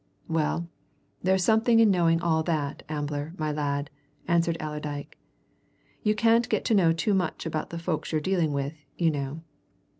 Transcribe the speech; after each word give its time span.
"Well, 0.27 0.67
there's 1.21 1.43
something 1.43 1.79
in 1.79 1.91
knowing 1.91 2.21
all 2.23 2.41
that, 2.41 2.81
Ambler, 2.89 3.35
my 3.37 3.51
lad," 3.51 3.91
answered 4.27 4.57
Allerdyke. 4.59 5.19
"You 6.01 6.15
can't 6.15 6.49
get 6.49 6.65
to 6.65 6.73
know 6.73 6.91
too 6.91 7.13
much 7.13 7.45
about 7.45 7.69
the 7.69 7.77
folks 7.77 8.11
you're 8.11 8.19
dealing 8.19 8.51
with, 8.51 8.83
you 8.97 9.11
know. 9.11 9.43